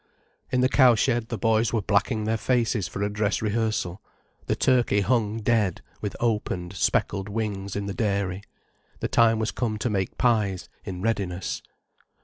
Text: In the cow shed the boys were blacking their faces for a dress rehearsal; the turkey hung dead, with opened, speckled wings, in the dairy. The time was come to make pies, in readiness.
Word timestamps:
In 0.51 0.61
the 0.61 0.67
cow 0.67 0.95
shed 0.95 1.27
the 1.27 1.37
boys 1.37 1.71
were 1.71 1.83
blacking 1.83 2.23
their 2.23 2.35
faces 2.35 2.87
for 2.87 3.03
a 3.03 3.09
dress 3.13 3.39
rehearsal; 3.39 4.01
the 4.47 4.55
turkey 4.55 5.01
hung 5.01 5.41
dead, 5.41 5.83
with 6.01 6.15
opened, 6.19 6.73
speckled 6.73 7.29
wings, 7.29 7.75
in 7.75 7.85
the 7.85 7.93
dairy. 7.93 8.41
The 8.99 9.07
time 9.07 9.37
was 9.37 9.51
come 9.51 9.77
to 9.77 9.91
make 9.91 10.17
pies, 10.17 10.69
in 10.83 11.03
readiness. 11.03 11.61